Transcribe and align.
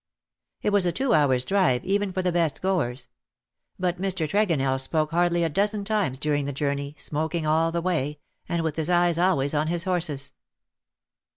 It 0.63 0.71
was 0.71 0.87
a 0.87 0.91
two 0.91 1.09
hours^ 1.09 1.45
drive 1.45 1.85
even 1.85 2.11
for 2.11 2.23
the 2.23 2.31
best 2.31 2.59
goers; 2.63 3.07
but 3.77 4.01
Mr. 4.01 4.27
Tregonell 4.27 4.79
spoke 4.81 5.11
hardly 5.11 5.43
a 5.43 5.47
dozen 5.49 5.85
times 5.85 6.17
during 6.17 6.45
the 6.45 6.51
journey, 6.51 6.95
smoking 6.97 7.45
all 7.45 7.71
the 7.71 7.83
way, 7.83 8.17
and 8.49 8.63
with 8.63 8.77
his 8.77 8.89
eyes 8.89 9.19
always 9.19 9.53
on 9.53 9.67
his 9.67 9.83
horses. 9.83 10.31